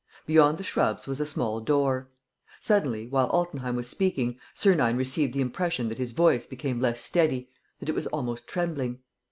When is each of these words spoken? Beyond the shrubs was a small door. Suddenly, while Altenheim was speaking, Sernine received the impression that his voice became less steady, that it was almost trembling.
Beyond 0.25 0.57
the 0.57 0.63
shrubs 0.63 1.05
was 1.05 1.19
a 1.19 1.27
small 1.27 1.59
door. 1.61 2.09
Suddenly, 2.59 3.05
while 3.05 3.29
Altenheim 3.31 3.75
was 3.75 3.87
speaking, 3.87 4.39
Sernine 4.55 4.97
received 4.97 5.31
the 5.33 5.41
impression 5.41 5.89
that 5.89 5.99
his 5.99 6.11
voice 6.11 6.43
became 6.47 6.81
less 6.81 6.99
steady, 7.01 7.51
that 7.79 7.87
it 7.87 7.93
was 7.93 8.07
almost 8.07 8.47
trembling. 8.47 9.03